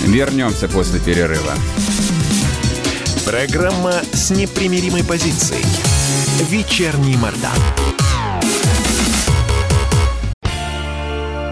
[0.06, 1.54] Вернемся после перерыва.
[3.26, 5.64] Программа с непримиримой позицией.
[6.50, 7.52] Вечерний Мордан.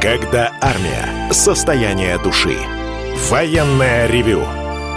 [0.01, 1.31] Когда армия.
[1.31, 2.57] Состояние души.
[3.29, 4.43] Военное ревю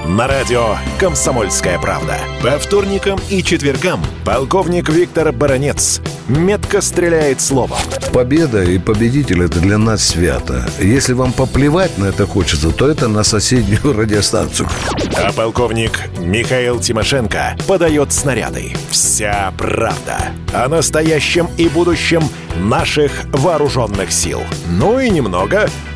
[0.07, 2.19] на радио «Комсомольская правда».
[2.43, 6.01] По вторникам и четвергам полковник Виктор Баранец
[6.33, 7.79] метко стреляет словом.
[8.13, 10.69] Победа и победитель– это для нас свято.
[10.81, 14.69] Если вам поплевать на это хочется, то это на соседнюю радиостанцию.
[15.17, 18.73] А полковник Михаил Тимошенко подает снаряды.
[18.91, 20.19] Вся правда
[20.53, 22.23] о настоящем и будущем
[22.57, 24.41] наших вооруженных сил.
[24.69, 25.69] Ну и немного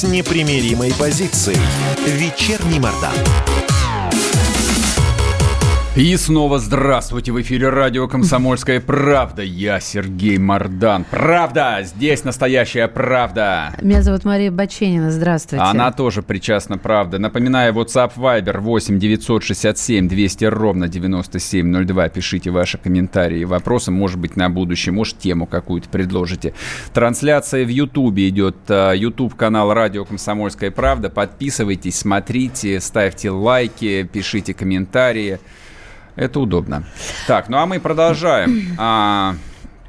[0.00, 1.58] с непримиримой позицией.
[2.06, 3.12] Вечерний Мордан.
[5.96, 7.32] И снова здравствуйте!
[7.32, 9.42] В эфире радио «Комсомольская правда».
[9.42, 11.04] Я Сергей Мордан.
[11.10, 11.80] Правда!
[11.82, 13.74] Здесь настоящая правда!
[13.82, 15.10] Меня зовут Мария Баченина.
[15.10, 15.64] Здравствуйте.
[15.64, 17.18] Она тоже причастна, правда.
[17.18, 22.08] Напоминаю, WhatsApp Viber 8 967 200 ровно 9702.
[22.10, 23.90] Пишите ваши комментарии и вопросы.
[23.90, 24.92] Может быть, на будущее.
[24.92, 26.54] Может, тему какую-то предложите.
[26.94, 28.54] Трансляция в Ютубе идет.
[28.68, 31.10] YouTube-канал радио «Комсомольская правда».
[31.10, 35.40] Подписывайтесь, смотрите, ставьте лайки, пишите комментарии.
[36.16, 36.84] Это удобно.
[37.26, 38.74] Так, ну а мы продолжаем.
[38.78, 39.34] А,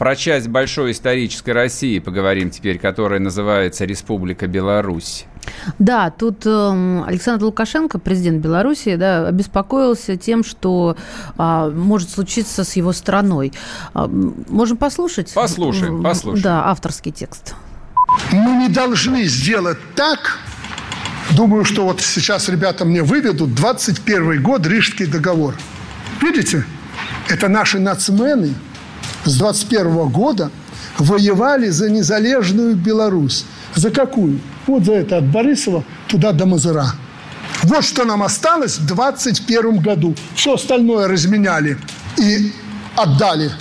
[0.01, 5.25] про часть большой исторической России поговорим теперь, которая называется Республика Беларусь.
[5.77, 10.97] Да, тут э, Александр Лукашенко, президент Беларуси, да, обеспокоился тем, что
[11.37, 13.53] э, может случиться с его страной.
[13.93, 15.35] Э, можем послушать?
[15.35, 16.41] Послушаем, послушаем.
[16.41, 17.53] Да, авторский текст.
[18.31, 20.39] Мы не должны сделать так,
[21.37, 25.53] думаю, что вот сейчас ребята мне выведут 21 год, Рижский договор–
[26.21, 26.65] Видите,
[27.29, 28.53] это наши нацмены
[29.25, 30.51] с 21 года
[30.97, 33.45] воевали за незалежную Беларусь.
[33.75, 34.39] За какую?
[34.67, 36.93] Вот за это от Борисова туда до Мазыра.
[37.63, 40.15] Вот что нам осталось в 21 году.
[40.35, 41.77] Все остальное разменяли
[42.17, 42.51] и
[42.95, 43.51] отдали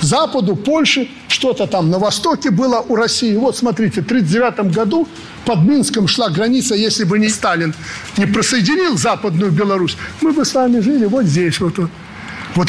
[0.00, 3.36] Западу, Польше, что-то там на востоке было у России.
[3.36, 5.08] Вот смотрите, в 1939 году
[5.44, 7.74] под Минском шла граница, если бы не Сталин
[8.16, 11.78] не присоединил Западную Беларусь, мы бы с вами жили вот здесь вот.
[11.78, 11.90] Вот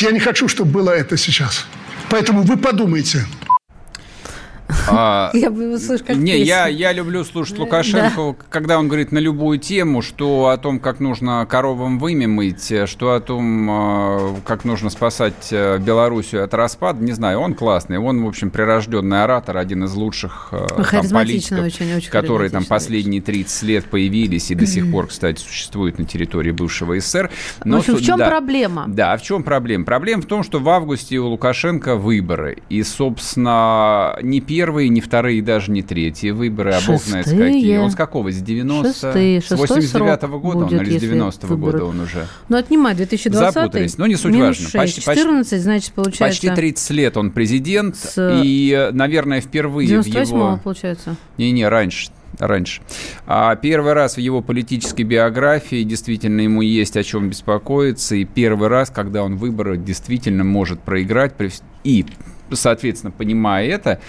[0.02, 1.66] я не хочу, чтобы было это сейчас.
[2.10, 3.26] Поэтому вы подумайте.
[4.90, 9.60] А, Я слышу как Не, я, я люблю слушать Лукашенко, когда он говорит на любую
[9.60, 14.90] тему, что о том, как нужно коровам вымя мыть, что о том, э, как нужно
[14.90, 17.98] спасать э, Белоруссию от распада, не знаю, он классный.
[17.98, 22.66] Он, в общем, прирожденный оратор, один из лучших э, там, политиков, очень, очень которые там
[22.66, 27.30] последние 30 лет появились и до сих пор, кстати, существуют на территории бывшего СССР.
[27.64, 28.30] В общем, в чем да.
[28.30, 28.86] проблема?
[28.88, 29.86] Да, а в чем проблема?
[29.86, 32.58] Проблема в том, что в августе у Лукашенко выборы.
[32.70, 37.78] И, собственно, не первые, не вторые, даже не третьи выборы, а бог знает какие.
[37.78, 38.32] Он с какого?
[38.32, 39.42] С 90 Шестые.
[39.42, 41.72] С Шестой 89 срок года он будет, или с если 90 выборы.
[41.80, 42.28] года он уже?
[42.48, 44.54] Ну, отнимай 2020 Запутались, но не суть важно.
[44.54, 44.74] 6.
[44.74, 46.24] Почти- почти- 14, значит, получается...
[46.26, 50.60] Почти 30 лет он президент, С- и, наверное, впервые в 98 его...
[50.64, 51.16] получается.
[51.40, 52.12] Не-не, раньше.
[52.40, 52.82] Раньше.
[53.28, 58.16] А первый раз в его политической биографии действительно ему есть о чем беспокоиться.
[58.16, 61.34] И первый раз, когда он выборы действительно может проиграть.
[61.84, 62.06] И,
[62.56, 64.00] соответственно, понимая это,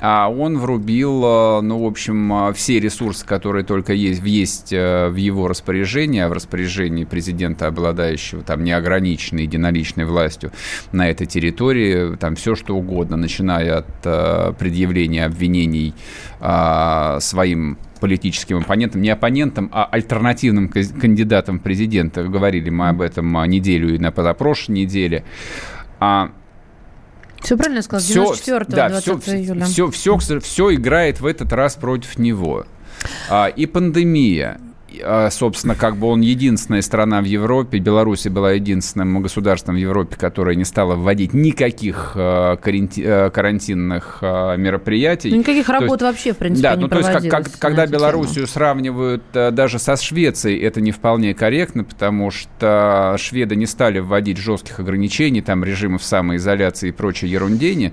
[0.00, 5.08] а он врубил, э, ну, в общем, э, все ресурсы, которые только есть, есть э,
[5.08, 10.52] в его распоряжении, а в распоряжении президента, обладающего там неограниченной единоличной властью
[10.92, 15.94] на этой территории, там все что угодно, начиная от предъявления обвинений
[16.40, 22.22] а, своим политическим оппонентам, не оппонентам, а альтернативным кандидатам президента.
[22.22, 25.24] Говорили мы об этом а, неделю и на позапрошлой неделе.
[25.98, 26.30] А,
[27.46, 28.00] Все правильно сказал?
[28.00, 29.64] все, 94 да, 20 все, июля.
[29.66, 32.66] Все, все, все играет в этот раз против него.
[33.30, 34.60] А, и пандемия.
[35.02, 40.16] А, Собственно, как бы он единственная страна в Европе, Беларусь была единственным государством в Европе,
[40.16, 45.30] которое не стало вводить никаких а, а, карантинных мероприятий.
[45.30, 47.58] Ну, никаких То есть- работ вообще, в принципе, да, не ну то есть, как- как-
[47.58, 47.86] когда.
[47.86, 54.38] Белоруссию сравнивают даже со Швецией, это не вполне корректно, потому что шведы не стали вводить
[54.38, 57.92] жестких ограничений, там режимов самоизоляции и прочей ерундени,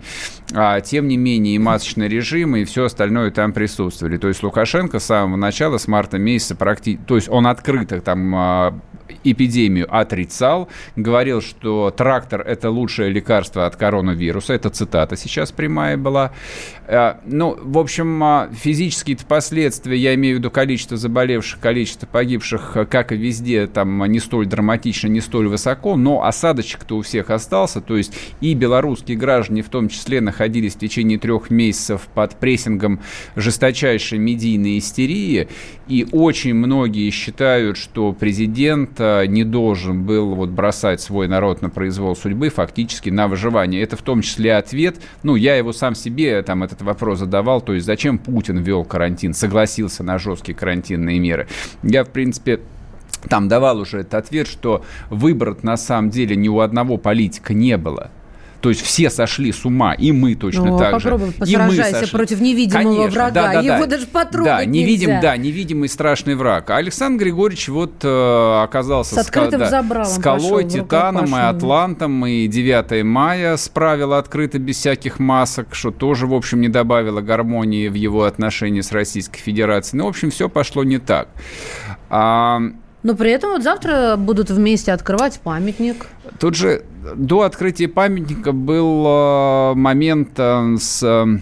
[0.54, 4.18] а тем не менее и масочный режим, и все остальное там присутствовали.
[4.18, 8.36] То есть Лукашенко с самого начала, с марта месяца, практи- то есть он открыто там
[8.36, 8.80] а,
[9.24, 14.54] эпидемию отрицал, говорил, что трактор– это лучшее лекарство от коронавируса.
[14.54, 16.32] Это цитата сейчас прямая была.
[16.88, 22.72] Э, Ну, в общем, а, физические последствия, я имею в виду количество заболевших, количество погибших,
[22.76, 27.30] э, как и везде, там не столь драматично, не столь высоко, но осадочек-то у всех
[27.30, 27.82] остался.
[27.82, 33.00] То есть и белорусские граждане в том числе находились в течение трех месяцев под прессингом
[33.36, 35.48] жесточайшей медийной истерии.
[35.88, 41.70] И очень многие считают, что президент э, не должен был вот бросать свой народ на
[41.70, 43.82] произвол судьбы, фактически на выживание.
[43.82, 47.74] Это в том числе ответ, ну, я его сам себе там этот вопрос задавал, то
[47.74, 51.48] есть зачем Путин ввел карантин, согласился на жесткие карантинные меры.
[51.84, 52.60] Я, в принципе,
[53.30, 57.78] там давал уже этот ответ, что выбора на самом деле ни у одного политика не
[57.78, 58.12] было.
[58.64, 61.10] То есть все сошли с ума, и мы точно Ну, а так же.
[61.46, 62.08] И мы сошли.
[62.12, 63.32] против невидимого Конечно, врага.
[63.32, 63.86] да, да, Его да.
[63.88, 65.22] даже потрогать Да, невидим, нельзя.
[65.22, 66.70] да, невидимый страшный враг.
[66.70, 72.48] А Александр Григорьевич вот э, оказался С ска- забралом скалой, пошел, титаном и атлантом, и
[72.48, 77.96] 9 мая справила открыто без всяких масок, что тоже, в общем, не добавило гармонии в
[77.96, 79.98] его отношении с Российской Федерацией.
[80.00, 81.28] Ну, в общем, все пошло не так.
[82.10, 82.62] А,
[83.04, 86.08] Но при этом вот завтра будут вместе открывать памятник.
[86.40, 86.86] Тут же
[87.16, 91.40] до открытия памятника был э, момент э, с э,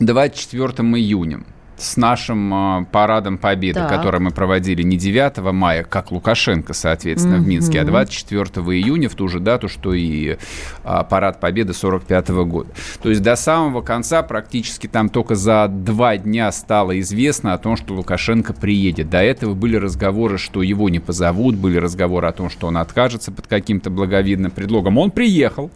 [0.00, 1.40] 24 июня
[1.76, 3.90] с нашим э, парадом Победы, Так.
[3.90, 8.44] который мы проводили не 9 мая, как Лукашенко, соответственно, в Минске, а 24
[8.76, 10.36] июня, в ту же дату, что и
[10.84, 12.70] а, парад Победы 45 года.
[13.02, 17.76] То есть до самого конца практически там только за два дня стало известно о том,
[17.76, 19.10] что Лукашенко приедет.
[19.10, 23.32] До этого были разговоры, что его не позовут, были разговоры о том, что он откажется
[23.32, 24.98] под каким-то благовидным предлогом.
[24.98, 25.70] Он приехал.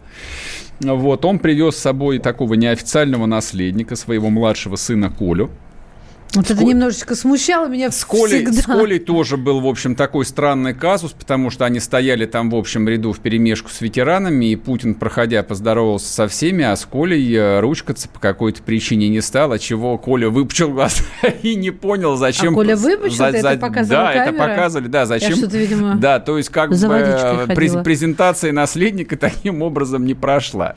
[0.79, 5.49] Вот, он привез с собой такого неофициального наследника, своего младшего сына Колю.
[6.35, 8.61] Вот это немножечко смущало меня С Колей, всегда.
[8.61, 12.55] с Колей тоже был, в общем, такой странный казус, потому что они стояли там в
[12.55, 17.33] общем ряду в перемешку с ветеранами, и Путин, проходя, поздоровался со всеми, а с Колей
[17.33, 21.03] э, ручкаться по какой-то причине не стало, чего Коля выпучил глаза
[21.41, 22.53] и не понял, зачем...
[22.53, 23.17] А Коля выпучил?
[23.17, 24.47] Ты это показывала Да, это камера?
[24.49, 25.29] показывали, да, зачем...
[25.31, 30.05] Я что-то, видимо, Да, то есть как бы за э, през- презентация наследника таким образом
[30.05, 30.75] не прошла.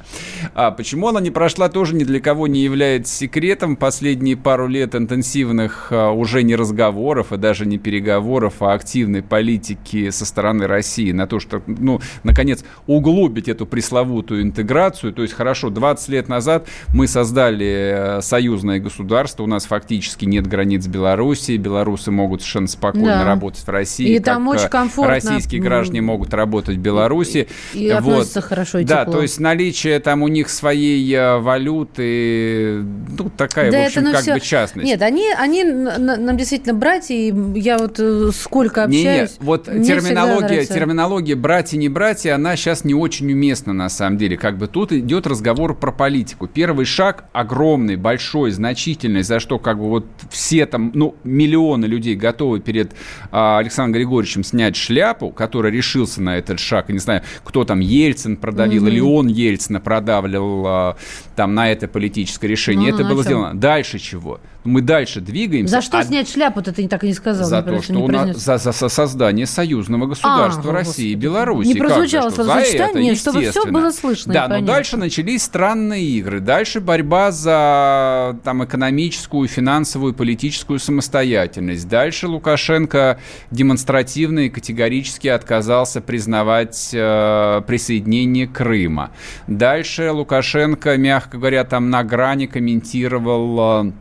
[0.55, 3.77] А почему она не прошла, тоже ни для кого не является секретом.
[3.77, 9.23] Последние пару лет интенсивно активных а, уже не разговоров и даже не переговоров, а активной
[9.23, 15.13] политики со стороны России на то, что, ну, наконец, углубить эту пресловутую интеграцию.
[15.13, 20.47] То есть, хорошо, 20 лет назад мы создали э, союзное государство, у нас фактически нет
[20.47, 23.25] границ Белоруссии, белорусы могут совершенно спокойно да.
[23.25, 24.15] работать в России.
[24.15, 25.15] И там очень комфортно.
[25.15, 27.49] Российские граждане могут работать в Беларуси.
[27.75, 28.29] И, и вот.
[28.45, 29.15] хорошо и Да, тепло.
[29.15, 32.85] то есть наличие там у них своей э, валюты,
[33.19, 34.35] ну, такая, да в общем, это, ну, как все...
[34.35, 34.87] бы частность.
[34.87, 39.31] Нет, они, они нам действительно братья, и я вот э, сколько общаюсь...
[39.38, 44.18] Не, не, вот терминология, терминология братья, не братья, она сейчас не очень уместна на самом
[44.18, 44.37] деле.
[44.37, 46.47] Как бы тут идет разговор про политику.
[46.47, 52.14] Первый шаг огромный, большой, значительный, за что как бы вот все там, ну, миллионы людей
[52.14, 52.92] готовы перед
[53.31, 56.90] а, Александром Григорьевичем снять шляпу, который решился на этот шаг.
[56.90, 58.90] И не знаю, кто там, Ельцин продавил, mm-hmm.
[58.90, 60.97] или он Ельцина продавливал а,
[61.37, 62.92] там на это политическое решение.
[62.92, 63.55] Ну, это было сделано.
[63.55, 64.40] Дальше чего?
[64.64, 65.77] Мы дальше двигаемся.
[65.77, 66.05] За что а...
[66.05, 67.47] снять шляпу-то ты так и не сказал?
[67.49, 71.69] За то, что у нас за, за, за создание союзного государства а, России и Беларуси.
[71.69, 74.33] Не прозвучало словосочетание, чтобы все было слышно.
[74.33, 76.41] Да, но дальше начались странные игры.
[76.41, 81.89] Дальше борьба за там, экономическую, финансовую, политическую самостоятельность.
[81.89, 83.19] Дальше Лукашенко
[83.51, 89.11] демонстративно и категорически отказался признавать э, присоединение Крыма.
[89.47, 93.93] Дальше Лукашенко, мягко говоря, там на грани комментировал э,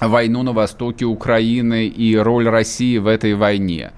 [0.00, 3.92] войну на востоке Украины и роль России в этой войне.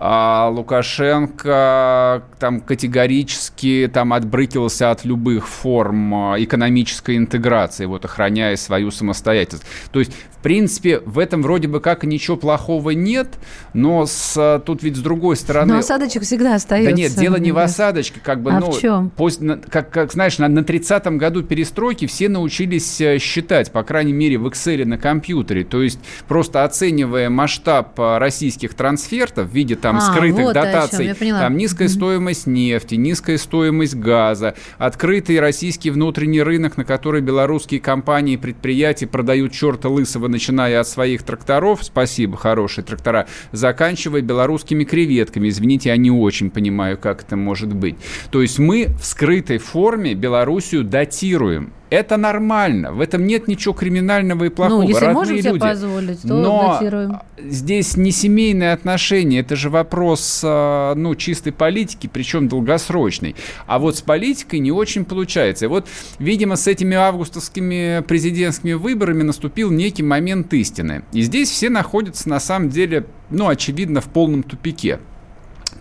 [0.00, 8.90] А Лукашенко там категорически там отбрыкивался от любых форм а, экономической интеграции, вот охраняя свою
[8.90, 9.66] самостоятельность.
[9.92, 13.38] То есть, в принципе, в этом вроде бы как ничего плохого нет,
[13.74, 15.74] но с, а, тут ведь с другой стороны...
[15.74, 16.90] Но осадочек всегда остается.
[16.90, 19.10] Да нет, дело не в осадочке, как бы, а ну, в чем?
[19.10, 24.14] После, как, как знаешь, на, на 30-м году перестройки все научились э, считать, по крайней
[24.14, 29.76] мере, в Excel на компьютере, то есть просто оценивая масштаб а, российских трансфертов в виде
[29.76, 31.90] там а, скрытых вот дотаций, там низкая mm-hmm.
[31.90, 39.06] стоимость нефти, низкая стоимость газа, открытый российский внутренний рынок, на который белорусские компании и предприятия
[39.06, 45.48] продают черта лысого, начиная от своих тракторов, спасибо, хорошие трактора, заканчивая белорусскими креветками.
[45.48, 47.96] Извините, я не очень понимаю, как это может быть.
[48.30, 51.72] То есть мы в скрытой форме Белоруссию датируем.
[51.90, 54.82] Это нормально, в этом нет ничего криминального и плохого.
[54.82, 55.48] Ну, если Родные можем люди.
[55.48, 57.18] себе позволить, то Но датируем.
[57.38, 63.36] здесь не семейные отношения, это же вопрос а, ну, чистой политики, причем долгосрочной.
[63.66, 65.64] А вот с политикой не очень получается.
[65.64, 71.04] И вот, видимо, с этими августовскими президентскими выборами наступил некий момент истины.
[71.12, 75.00] И здесь все находятся, на самом деле, ну, очевидно, в полном тупике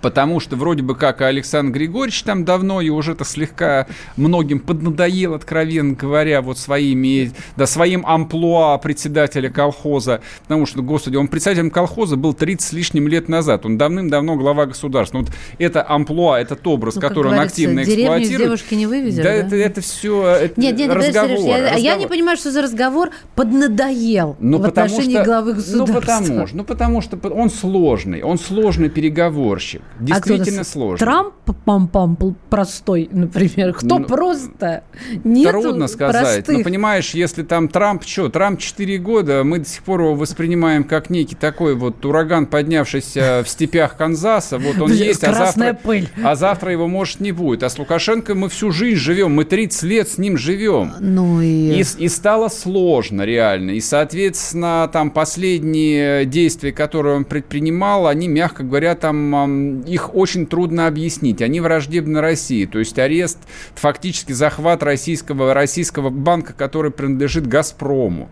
[0.02, 5.94] потому что вроде бы как Александр Григорьевич там давно и уже-то слегка многим поднадоел, откровенно
[5.94, 12.34] говоря, вот своими, да, своим амплуа председателя колхоза, потому что, господи, он председателем колхоза был
[12.34, 15.20] 30 с лишним лет назад, он давным-давно глава государства.
[15.20, 18.38] Вот это амплуа, этот образ, ну, который он активно эксплуатирует.
[18.38, 19.30] девушки не вывезли, да?
[19.30, 19.34] да?
[19.34, 21.80] Это, это все это нет, нет, разговор, Сереж, я, разговор.
[21.80, 25.94] я не понимаю, что за разговор поднадоел ну, в отношении что, главы государства.
[25.94, 29.77] Ну потому, ну, потому что он сложный, он сложный переговорщик.
[30.00, 30.98] Действительно а сложно.
[30.98, 31.34] Трамп
[31.66, 33.74] пам-пам простой, например.
[33.74, 34.84] Кто ну, просто?
[35.24, 36.46] Нет Трудно сказать.
[36.46, 36.58] Простых.
[36.58, 40.84] Но понимаешь, если там Трамп, что, Трамп 4 года, мы до сих пор его воспринимаем
[40.84, 44.58] как некий такой вот ураган, поднявшийся в степях Канзаса.
[44.58, 46.10] Вот он есть, а завтра, пыль.
[46.24, 47.64] а завтра его, может, не будет.
[47.64, 50.94] А с Лукашенко мы всю жизнь живем, мы 30 лет с ним живем.
[51.00, 51.82] Ну и...
[51.82, 53.72] И, и стало сложно реально.
[53.72, 60.88] И, соответственно, там последние действия, которые он предпринимал, они, мягко говоря, там их очень трудно
[60.88, 61.42] объяснить.
[61.42, 62.66] Они враждебны России.
[62.66, 63.40] То есть арест,
[63.76, 68.30] фактически захват российского, российского банка, который принадлежит «Газпрому».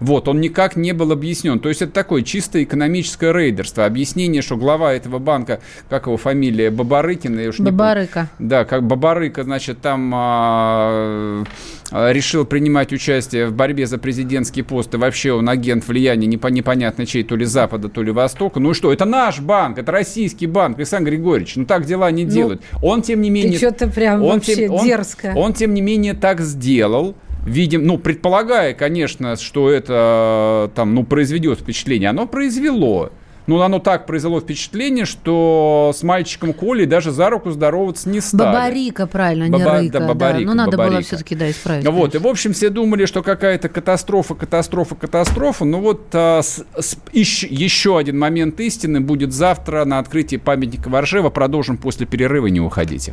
[0.00, 1.60] Вот, он никак не был объяснен.
[1.60, 3.84] То есть это такое чисто экономическое рейдерство.
[3.84, 8.28] Объяснение, что глава этого банка, как его фамилия, Бабарыкин, я уж не Бабарыка.
[8.36, 11.44] Помню, да, как Бабарыка, значит, там а,
[11.90, 16.48] а, решил принимать участие в борьбе за президентский пост, и вообще он агент влияния непо
[16.48, 18.60] непонятно чей, то ли Запада, то ли Востока.
[18.60, 22.24] Ну и что, это наш банк, это российский банк, Александр Григорьевич, ну так дела не
[22.24, 22.62] ну, делают.
[22.82, 23.52] Он, тем не менее...
[23.52, 25.32] Ты что-то прям он, вообще тем, он, дерзко.
[25.36, 31.60] Он, тем не менее, так сделал, видим, ну, предполагая, конечно, что это там, ну, произведет
[31.60, 33.10] впечатление, оно произвело.
[33.46, 38.54] Ну, оно так произвело впечатление, что с мальчиком Колей даже за руку здороваться не стали.
[38.54, 39.98] Бабарика, правильно, не Баба, Рыка.
[39.98, 40.46] Да, бабарика, да.
[40.46, 40.92] Ну, надо бабарика.
[40.92, 41.84] было все-таки, да, исправить.
[41.84, 42.16] Вот, конечно.
[42.16, 45.66] и, в общем, все думали, что какая-то катастрофа, катастрофа, катастрофа.
[45.66, 50.88] Ну, вот а, с, с, еще, еще один момент истины будет завтра на открытии памятника
[50.88, 51.28] Варшева.
[51.28, 53.12] Продолжим после перерыва, не уходите.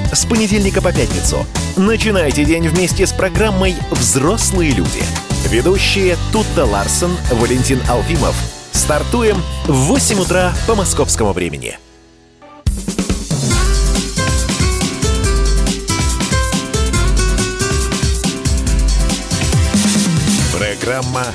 [0.13, 1.45] С понедельника по пятницу.
[1.77, 5.01] Начинайте день вместе с программой «Взрослые люди».
[5.47, 8.35] Ведущие Тутта Ларсон, Валентин Алфимов.
[8.73, 11.77] Стартуем в 8 утра по московскому времени.
[20.53, 21.25] Программа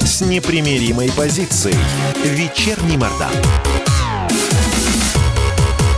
[0.00, 1.76] с непримиримой позицией.
[2.24, 3.32] Вечерний Мордан.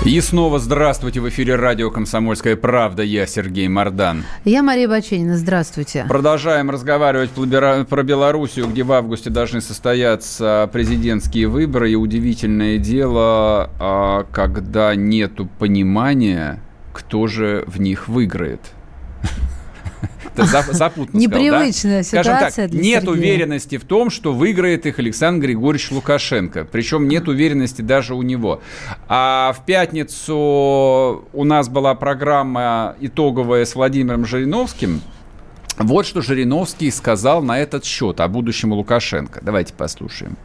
[0.05, 3.03] И снова здравствуйте в эфире радио «Комсомольская правда».
[3.03, 4.25] Я Сергей Мордан.
[4.45, 5.39] Я Мария Баченина.
[5.39, 6.05] Здравствуйте.
[6.07, 11.93] Продолжаем разговаривать про Белоруссию, где в августе должны состояться президентские выборы.
[11.93, 16.61] И удивительное дело, а, когда нету понимания,
[16.93, 18.61] кто же в них выиграет.
[20.37, 22.39] Это запутанно Непривычная сказал, да?
[22.39, 23.11] ситуация так, нет Сергея.
[23.13, 26.65] уверенности в том, что выиграет их Александр Григорьевич Лукашенко.
[26.65, 28.61] Причем нет уверенности даже у него.
[29.09, 35.01] А в пятницу у нас была программа итоговая с Владимиром Жириновским.
[35.79, 39.41] Вот что Жириновский сказал на этот счет о будущем Лукашенко.
[39.43, 40.37] Давайте послушаем.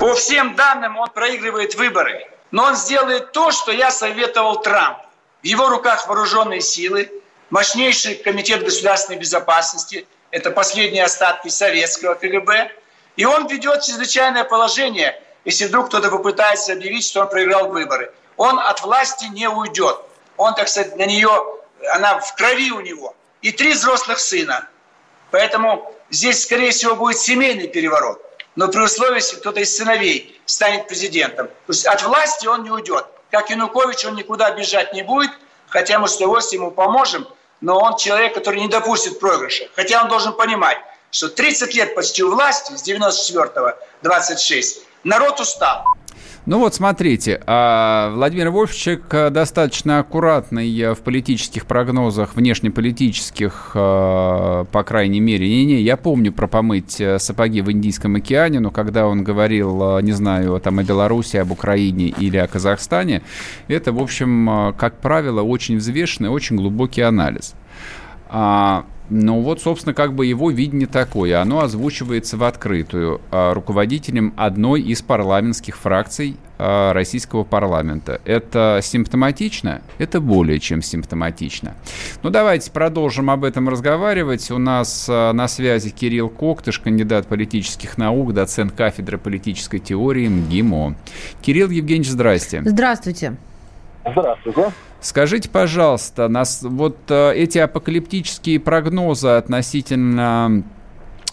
[0.00, 2.26] По всем данным он проигрывает выборы.
[2.50, 4.98] Но он сделает то, что я советовал Трамп.
[5.42, 7.10] В его руках вооруженные силы,
[7.50, 12.70] мощнейший комитет государственной безопасности, это последние остатки советского КГБ,
[13.16, 18.12] и он ведет чрезвычайное положение, если вдруг кто-то попытается объявить, что он проиграл выборы.
[18.36, 19.98] Он от власти не уйдет.
[20.36, 21.30] Он, так сказать, на нее,
[21.92, 23.16] она в крови у него.
[23.40, 24.68] И три взрослых сына.
[25.30, 28.22] Поэтому здесь, скорее всего, будет семейный переворот.
[28.54, 31.46] Но при условии, если кто-то из сыновей станет президентом.
[31.46, 33.06] То есть от власти он не уйдет.
[33.30, 35.30] Как Янукович, он никуда бежать не будет,
[35.68, 37.26] хотя мы с удовольствием ему поможем–
[37.60, 39.68] но он человек, который не допустит проигрыша.
[39.74, 40.78] Хотя он должен понимать,
[41.10, 45.84] что 30 лет почти у власти, с 94-го 26, народ устал.
[46.48, 55.20] Ну вот, смотрите, а, Владимир Вольфович достаточно аккуратный в политических прогнозах, внешнеполитических, а, по крайней
[55.20, 55.46] мере.
[55.46, 59.98] Не-не, я помню про помыть э, сапоги в Индийском океане, но когда он говорил, а,
[60.00, 63.20] не знаю, там о Беларуси, об Украине или о Казахстане,
[63.68, 67.52] это, в общем, как правило, очень взвешенный, очень глубокий анализ.
[69.10, 71.40] Ну вот, собственно, как бы его видение такое.
[71.40, 78.20] Оно озвучивается в открытую а, руководителем одной из парламентских фракций а, российского парламента.
[78.24, 79.80] Это симптоматично?
[79.96, 81.74] Это более чем симптоматично.
[82.22, 84.50] Ну, давайте продолжим об этом разговаривать.
[84.50, 90.96] У нас а, на связи Кирилл Коктыш, кандидат политических наук, доцент кафедры политической теории МГИМО.
[91.40, 92.62] Кирилл Евгеньевич, здрасте.
[92.64, 93.36] Здравствуйте.
[94.12, 94.72] Здравствуйте.
[95.00, 100.64] Скажите, пожалуйста, нас вот э, эти апокалиптические прогнозы относительно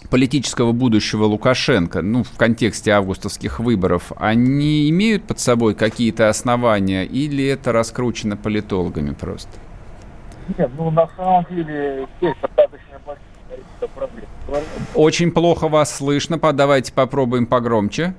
[0.08, 7.44] политического будущего Лукашенко, ну, в контексте августовских выборов, они имеют под собой какие-то основания или
[7.44, 9.50] это раскручено политологами просто?
[10.56, 14.26] Нет, ну, на самом деле, есть достаточно большое проблем.
[14.94, 18.14] Очень плохо вас слышно, давайте попробуем погромче.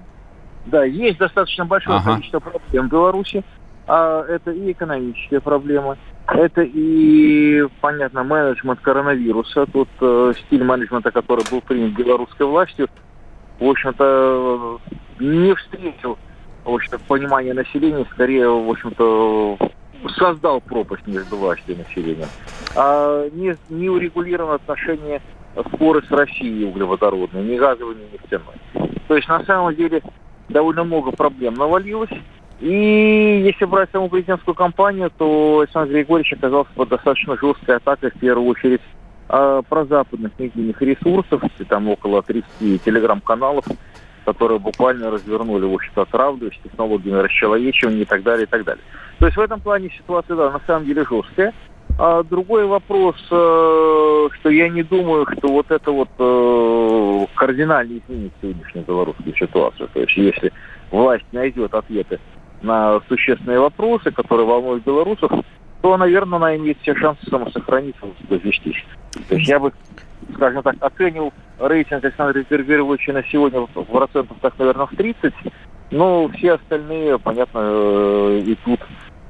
[0.65, 2.11] Да, есть достаточно большое ага.
[2.13, 3.43] количество проблем в Беларуси
[3.87, 9.65] а это и экономические проблемы, это и, понятно, менеджмент коронавируса.
[9.67, 12.89] Тут э, стиль менеджмента, который был принят белорусской властью,
[13.59, 14.79] в общем-то,
[15.19, 16.17] не встретил
[16.67, 19.57] в общем-то, понимания населения, скорее, в общем-то,
[20.17, 22.27] создал пропасть между властью и населением.
[22.75, 25.21] А не, не урегулировано отношения
[25.73, 28.91] споры с Россией углеводородные, ни газовой, ни нефтяной.
[29.07, 30.03] То есть, на самом деле,
[30.49, 32.11] довольно много проблем навалилось.
[32.59, 38.19] И если брать саму президентскую кампанию, то Александр Григорьевич оказался под достаточно жесткой атакой, в
[38.19, 38.81] первую очередь,
[39.29, 43.65] э, западных медийных ресурсов, там около 30 телеграм-каналов,
[44.25, 48.83] которые буквально развернули, в общем-то, правду с технологиями расчеловечивания и так далее, и так далее.
[49.19, 51.53] То есть в этом плане ситуация, да, на самом деле жесткая.
[51.99, 58.33] А другой вопрос, э, что я не думаю, что вот это вот э, кардинально изменит
[58.41, 59.89] сегодняшнюю белорусскую ситуацию.
[59.93, 60.51] То есть если
[60.91, 62.19] власть найдет ответы
[62.61, 65.31] на существенные вопросы, которые волнуют белорусов,
[65.81, 68.83] то, наверное, она имеет все шансы самосохраниться, возвестись.
[69.29, 69.71] То есть я бы,
[70.33, 75.33] скажем так, оценил рейтинг Александра Григорьевича на сегодня в процентах, так, наверное, в 30,
[75.91, 78.79] но все остальные, понятно, э, идут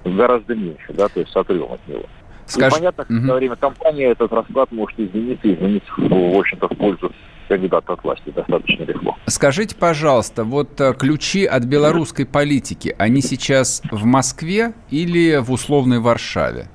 [0.06, 2.04] гораздо меньше, да, то есть с отрывом от него.
[2.46, 2.72] Скаж...
[2.72, 3.28] И понятно, что угу.
[3.28, 7.12] во время кампании этот расклад может измениться, измениться, в общем-то, в пользу
[7.48, 9.16] кандидата от власти достаточно легко.
[9.26, 16.00] Скажите, пожалуйста, вот э, ключи от белорусской политики, они сейчас в Москве или в условной
[16.00, 16.68] Варшаве?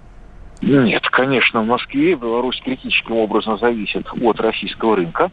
[0.63, 5.31] Нет, конечно, в Москве Беларусь критическим образом зависит от российского рынка.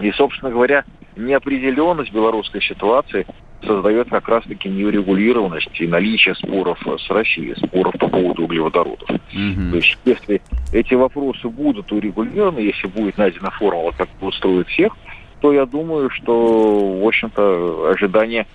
[0.00, 0.84] И, собственно говоря,
[1.16, 3.26] неопределенность белорусской ситуации
[3.64, 9.08] создает как раз-таки неурегулированность и наличие споров с Россией, споров по поводу углеводородов.
[9.08, 9.70] Mm-hmm.
[9.70, 10.42] То есть, если
[10.72, 14.96] эти вопросы будут урегулированы, если будет найдена формула, как устроит всех,
[15.40, 18.46] то я думаю, что, в общем-то, ожидание,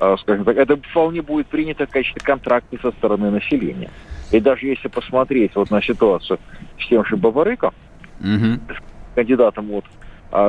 [0.00, 3.90] а, скажем так, это вполне будет принято в качестве контракта со стороны населения.
[4.32, 6.38] И даже если посмотреть вот на ситуацию
[6.80, 7.72] с тем же Бабарыком,
[8.20, 8.60] mm-hmm.
[9.14, 9.84] кандидатом от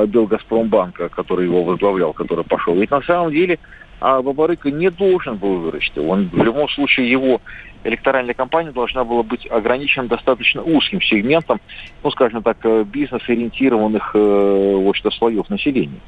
[0.06, 3.58] Белгазпромбанка, который его возглавлял, который пошел, ведь на самом деле
[4.00, 5.98] а Бабарыка не должен был вырасти.
[5.98, 7.40] Он, в любом случае его
[7.84, 11.60] электоральная кампания должна была быть ограничена достаточно узким сегментом,
[12.02, 16.00] ну, скажем так, э, бизнес-ориентированных э, что слоев населения.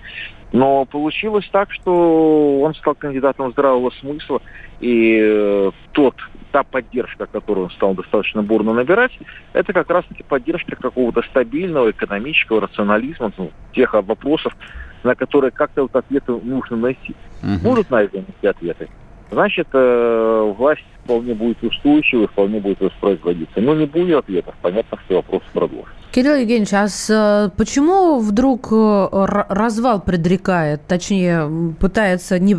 [0.52, 4.40] Но получилось так, что он стал кандидатом здравого смысла,
[4.80, 6.14] и э, тот,
[6.52, 9.12] та поддержка, которую он стал достаточно бурно набирать,
[9.52, 14.56] это как раз-таки поддержка какого-то стабильного экономического рационализма, ну, тех вопросов,
[15.02, 17.14] на которые как-то вот ответы нужно найти.
[17.42, 17.68] Угу.
[17.68, 18.88] Будут найдены эти ответы.
[19.30, 23.60] Значит, э, власть вполне будет устойчивой, вполне будет воспроизводиться.
[23.60, 25.92] Но не будет ответов, понятно, что вопрос продолжится.
[26.12, 29.08] Кирилл Евгеньевич, а с, почему вдруг э,
[29.48, 32.56] развал предрекает, точнее, пытается не,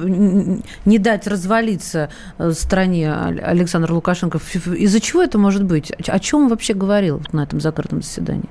[0.86, 4.38] не дать развалиться э, стране Александр Лукашенко?
[4.38, 5.92] Из-за чего это может быть?
[5.92, 8.50] О чем он вообще говорил на этом закрытом заседании?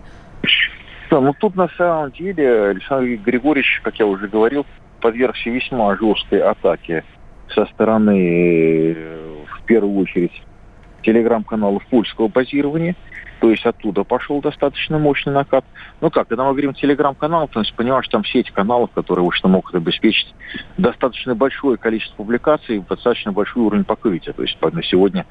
[1.11, 4.67] Да, ну тут на самом деле Александр Григорьевич, как я уже говорил,
[5.01, 7.05] подвергся весьма жесткой атаке
[7.55, 10.43] со стороны, э, в первую очередь,
[11.03, 12.97] телеграм-каналов польского базирования.
[13.41, 15.65] То есть оттуда пошел достаточно мощный накат.
[16.01, 19.49] Ну как, когда мы говорим телеграм-канал, то есть понимаешь, там все эти каналы, которые что
[19.49, 20.35] могут обеспечить
[20.79, 24.33] достаточно большое количество публикаций, достаточно большой уровень покрытия.
[24.33, 25.27] То есть на сегодня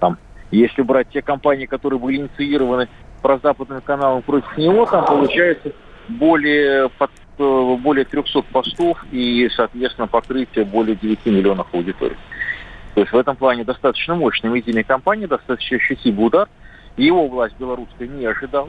[0.00, 0.18] там,
[0.50, 2.88] если брать те компании, которые были инициированы
[3.22, 5.72] прозападным каналом против него, там получается
[6.08, 12.16] более, под, более 300 постов и, соответственно, покрытие более 9 миллионов аудиторий.
[12.94, 16.48] То есть в этом плане достаточно мощная медийная кампания, достаточно ощутимый удар.
[16.96, 18.68] Его власть белорусская не ожидала.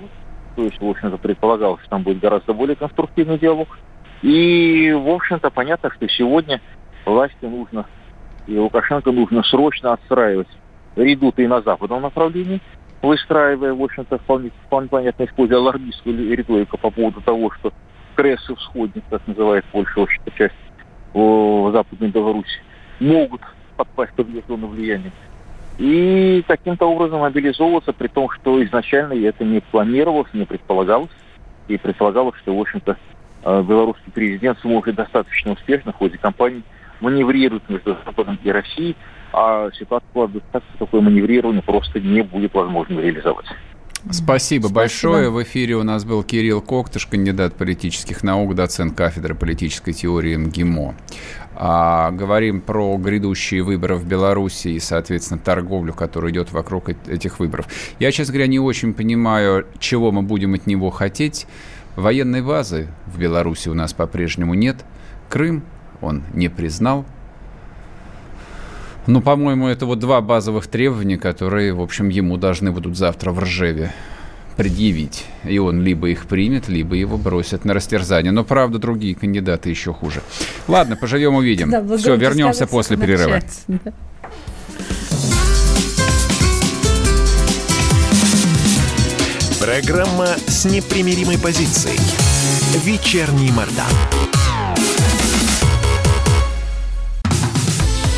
[0.56, 3.78] То есть, в общем-то, предполагалось, что там будет гораздо более конструктивный диалог.
[4.22, 6.62] И, в общем-то, понятно, что сегодня
[7.06, 7.86] власти нужно,
[8.48, 10.48] и Лукашенко нужно срочно отстраивать
[10.96, 12.62] редуты и на западном направлении–
[13.06, 17.72] выстраивая, в общем-то, вполне, вполне понятно, используя алармистскую риторику по поводу того, что
[18.16, 20.56] крессы всходник, как называет Польша, вообще часть
[21.14, 22.60] в Западной Беларуси,
[23.00, 23.42] могут
[23.78, 25.12] подпасть под ее зону влияния.
[25.78, 31.10] И каким-то образом мобилизовываться, при том, что изначально это не планировалось, не предполагалось.
[31.68, 32.96] И предполагалось, что, в общем-то,
[33.44, 36.64] э, белорусский президент сможет достаточно успешно в ходе кампании
[37.02, 38.96] маневрировать между Западом и Россией,
[39.34, 43.48] а ситуация складывается так, что такое маневрирование просто не будет возможно реализовать.
[44.12, 45.30] Спасибо, Спасибо большое.
[45.32, 50.96] В эфире у нас был Кирилл Коктыш, кандидат политических наук, доцент кафедры политической теории МГИМО.
[51.56, 57.68] А, говорим про грядущие выборы в Беларуси и, соответственно, торговлю, которая идет вокруг этих выборов.
[57.98, 61.48] Я, честно говоря, не очень понимаю, чего мы будем от него хотеть.
[61.96, 64.86] Военной базы в Беларуси у нас по-прежнему нет.
[65.30, 65.64] Крым
[66.02, 67.06] он не признал.
[69.08, 73.40] Ну, по-моему, это вот два базовых требования, которые, в общем, ему должны будут завтра в
[73.40, 73.94] Ржеве
[74.58, 75.26] предъявить.
[75.44, 78.32] И он либо их примет, либо его бросят на растерзание.
[78.32, 80.22] Но, правда, другие кандидаты еще хуже.
[80.68, 81.70] Ладно, поживем, увидим.
[81.70, 83.42] Да, Все, вернемся после перерыва.
[89.60, 92.00] Программа с непримиримой позицией.
[92.84, 94.25] Вечерний Мордан.